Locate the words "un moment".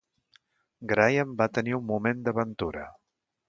1.81-2.27